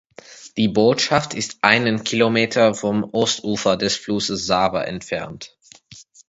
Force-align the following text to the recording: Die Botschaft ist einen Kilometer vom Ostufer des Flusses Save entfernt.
Die 0.57 0.67
Botschaft 0.67 1.35
ist 1.35 1.59
einen 1.61 2.03
Kilometer 2.03 2.73
vom 2.73 3.03
Ostufer 3.03 3.77
des 3.77 3.95
Flusses 3.95 4.47
Save 4.47 4.79
entfernt. 4.83 5.55